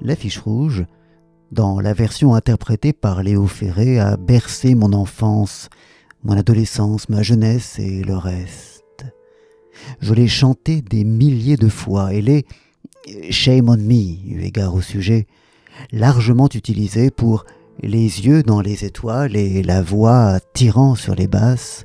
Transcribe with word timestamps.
L'affiche 0.00 0.38
rouge, 0.38 0.84
dans 1.50 1.80
la 1.80 1.92
version 1.92 2.34
interprétée 2.34 2.92
par 2.92 3.22
Léo 3.22 3.46
Ferré, 3.46 3.98
a 3.98 4.16
bercé 4.16 4.74
mon 4.74 4.92
enfance, 4.92 5.68
mon 6.22 6.36
adolescence, 6.36 7.08
ma 7.08 7.22
jeunesse 7.22 7.78
et 7.78 8.02
le 8.02 8.16
reste. 8.16 9.04
Je 10.00 10.14
l'ai 10.14 10.28
chanté 10.28 10.82
des 10.82 11.04
milliers 11.04 11.56
de 11.56 11.68
fois 11.68 12.12
et 12.12 12.20
l'ai, 12.20 12.44
shame 13.30 13.68
on 13.68 13.76
me, 13.76 14.34
eu 14.34 14.42
égard 14.42 14.74
au 14.74 14.82
sujet, 14.82 15.26
largement 15.92 16.48
utilisé 16.52 17.10
pour 17.10 17.44
les 17.82 18.26
yeux 18.26 18.42
dans 18.42 18.60
les 18.60 18.84
étoiles 18.84 19.36
et 19.36 19.62
la 19.62 19.82
voix 19.82 20.38
tirant 20.52 20.94
sur 20.94 21.14
les 21.14 21.28
basses, 21.28 21.84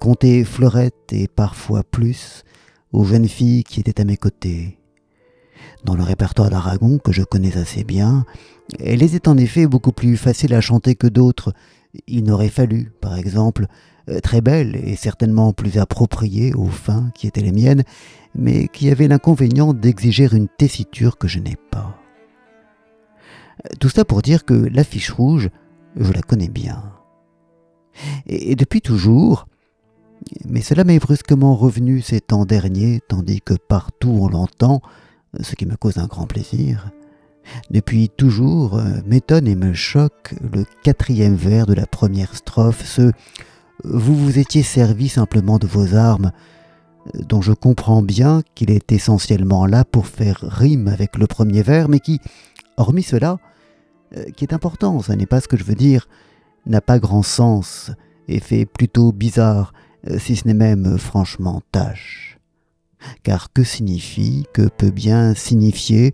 compter 0.00 0.44
fleurettes 0.44 1.12
et 1.12 1.28
parfois 1.28 1.82
plus 1.82 2.44
aux 2.92 3.04
jeunes 3.04 3.28
filles 3.28 3.64
qui 3.64 3.80
étaient 3.80 4.00
à 4.00 4.04
mes 4.04 4.16
côtés. 4.16 4.79
Dans 5.84 5.94
le 5.94 6.02
répertoire 6.02 6.50
d'Aragon, 6.50 6.98
que 6.98 7.12
je 7.12 7.22
connais 7.22 7.56
assez 7.56 7.84
bien, 7.84 8.24
elle 8.78 9.02
était 9.02 9.28
en 9.28 9.36
effet 9.36 9.66
beaucoup 9.66 9.92
plus 9.92 10.16
facile 10.16 10.54
à 10.54 10.60
chanter 10.60 10.94
que 10.94 11.06
d'autres. 11.06 11.52
Il 12.06 12.24
n'aurait 12.24 12.48
fallu, 12.48 12.92
par 13.00 13.16
exemple, 13.16 13.66
euh, 14.08 14.20
très 14.20 14.40
belle 14.40 14.76
et 14.76 14.96
certainement 14.96 15.52
plus 15.52 15.78
appropriée 15.78 16.54
aux 16.54 16.68
fins 16.68 17.10
qui 17.14 17.26
étaient 17.26 17.40
les 17.40 17.52
miennes, 17.52 17.84
mais 18.34 18.68
qui 18.68 18.90
avait 18.90 19.08
l'inconvénient 19.08 19.72
d'exiger 19.72 20.28
une 20.32 20.48
tessiture 20.48 21.18
que 21.18 21.28
je 21.28 21.38
n'ai 21.38 21.56
pas. 21.70 21.96
Tout 23.78 23.88
ça 23.88 24.04
pour 24.04 24.22
dire 24.22 24.44
que 24.44 24.54
l'affiche 24.54 25.10
rouge, 25.10 25.50
je 25.96 26.12
la 26.12 26.22
connais 26.22 26.48
bien. 26.48 26.82
Et 28.26 28.54
depuis 28.54 28.80
toujours, 28.80 29.46
mais 30.46 30.60
cela 30.60 30.84
m'est 30.84 30.98
brusquement 30.98 31.54
revenu 31.54 32.00
ces 32.00 32.20
temps 32.20 32.44
derniers, 32.44 33.00
tandis 33.08 33.40
que 33.40 33.54
partout 33.54 34.16
on 34.20 34.28
l'entend, 34.28 34.80
ce 35.38 35.54
qui 35.54 35.66
me 35.66 35.76
cause 35.76 35.98
un 35.98 36.06
grand 36.06 36.26
plaisir. 36.26 36.90
Depuis 37.70 38.08
toujours 38.08 38.78
euh, 38.78 39.00
m'étonne 39.06 39.48
et 39.48 39.56
me 39.56 39.72
choque 39.72 40.34
le 40.52 40.64
quatrième 40.82 41.34
vers 41.34 41.66
de 41.66 41.74
la 41.74 41.86
première 41.86 42.36
strophe, 42.36 42.84
ce 42.84 43.12
Vous 43.84 44.14
vous 44.14 44.38
étiez 44.38 44.62
servi 44.62 45.08
simplement 45.08 45.58
de 45.58 45.66
vos 45.66 45.94
armes, 45.94 46.32
dont 47.14 47.40
je 47.40 47.52
comprends 47.52 48.02
bien 48.02 48.42
qu'il 48.54 48.70
est 48.70 48.92
essentiellement 48.92 49.66
là 49.66 49.84
pour 49.84 50.06
faire 50.06 50.38
rime 50.42 50.88
avec 50.88 51.16
le 51.16 51.26
premier 51.26 51.62
vers, 51.62 51.88
mais 51.88 52.00
qui, 52.00 52.20
hormis 52.76 53.02
cela, 53.02 53.38
euh, 54.16 54.24
qui 54.36 54.44
est 54.44 54.52
important, 54.52 55.00
ça 55.00 55.16
n'est 55.16 55.26
pas 55.26 55.40
ce 55.40 55.48
que 55.48 55.56
je 55.56 55.64
veux 55.64 55.74
dire, 55.74 56.08
n'a 56.66 56.80
pas 56.80 56.98
grand 56.98 57.22
sens 57.22 57.90
et 58.28 58.40
fait 58.40 58.66
plutôt 58.66 59.12
bizarre, 59.12 59.72
euh, 60.08 60.18
si 60.18 60.36
ce 60.36 60.46
n'est 60.46 60.54
même 60.54 60.98
franchement 60.98 61.62
tâche. 61.72 62.29
Car 63.22 63.52
que 63.52 63.64
signifie, 63.64 64.46
que 64.52 64.68
peut 64.68 64.90
bien 64.90 65.34
signifier, 65.34 66.12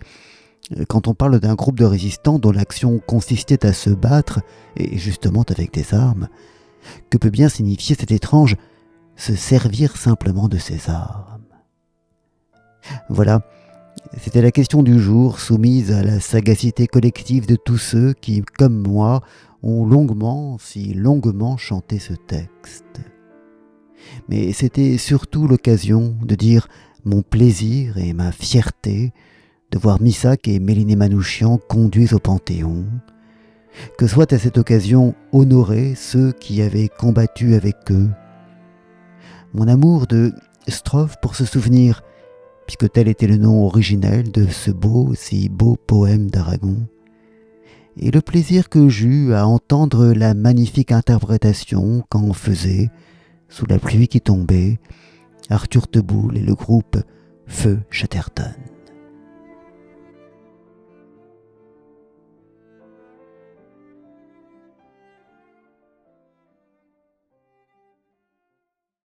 euh, 0.77 0.85
quand 0.89 1.09
on 1.09 1.15
parle 1.15 1.41
d'un 1.41 1.55
groupe 1.55 1.79
de 1.79 1.85
résistants 1.85 2.39
dont 2.39 2.53
l'action 2.53 2.99
consistait 2.99 3.65
à 3.67 3.73
se 3.73 3.91
battre, 3.91 4.41
et 4.77 4.99
justement 4.99 5.45
avec 5.49 5.73
des 5.73 5.95
armes, 5.95 6.29
que 7.11 7.19
peut 7.19 7.31
bien 7.31 7.49
signifier 7.49 7.97
cet 7.99 8.13
étrange 8.13 8.57
se 9.17 9.35
servir 9.35 9.97
simplement 9.97 10.49
de 10.49 10.59
ses 10.59 10.91
armes 10.91 11.47
Voilà, 13.09 13.41
c'était 14.19 14.43
la 14.43 14.51
question 14.51 14.83
du 14.83 15.01
jour 15.01 15.41
soumise 15.41 15.91
à 15.93 16.03
la 16.03 16.21
sagacité 16.21 16.87
collective 16.87 17.47
de 17.47 17.57
tous 17.57 17.79
ceux 17.79 18.13
qui, 18.13 18.43
comme 18.43 18.87
moi, 18.87 19.23
ont 19.63 19.85
longuement, 19.87 20.59
si 20.59 20.95
longuement 20.95 21.57
chanté 21.57 21.99
ce 21.99 22.13
texte. 22.13 23.01
Mais 24.29 24.53
c'était 24.53 24.99
surtout 24.99 25.47
l'occasion 25.47 26.17
de 26.23 26.35
dire 26.35 26.69
mon 27.05 27.23
plaisir 27.23 27.99
et 27.99 28.13
ma 28.13 28.33
fierté 28.33 29.13
de 29.71 29.79
voir 29.79 30.01
Missak 30.01 30.49
et 30.49 30.61
Méliné 30.61 30.97
Manouchian 30.97 31.59
conduits 31.59 32.15
au 32.15 32.19
Panthéon, 32.19 32.85
que 33.99 34.07
soit 34.07 34.33
à 34.33 34.39
cette 34.39 34.59
occasion 34.59 35.15
honorés 35.33 35.95
ceux 35.97 36.33
qui 36.33 36.63
avaient 36.63 36.89
combattu 36.89 37.55
avec 37.55 37.77
eux. 37.91 38.09
Mon 39.55 39.69
amour 39.69 40.07
de 40.07 40.33
strophe 40.69 41.17
pour 41.21 41.35
se 41.35 41.45
souvenir 41.45 42.03
puisque 42.67 42.91
tel 42.91 43.09
était 43.09 43.29
le 43.29 43.37
nom 43.37 43.65
originel 43.65 44.31
de 44.31 44.47
ce 44.47 44.71
beau, 44.71 45.15
si 45.15 45.49
beau 45.49 45.77
poème 45.87 46.31
d'Aragon, 46.31 46.87
et 47.99 48.11
le 48.11 48.21
plaisir 48.21 48.69
que 48.69 48.89
j'eus 48.89 49.33
à 49.35 49.47
entendre 49.47 50.13
la 50.13 50.35
magnifique 50.35 50.93
interprétation 50.93 52.05
qu'en 52.11 52.33
faisait, 52.33 52.91
sous 53.49 53.67
la 53.67 53.79
pluie 53.79 54.09
qui 54.09 54.21
tombait, 54.21 54.79
Arthur 55.51 55.89
Teboul 55.89 56.37
et 56.37 56.43
le 56.43 56.55
groupe 56.55 56.99
Feu 57.47 57.81
Chatterton. 57.91 58.55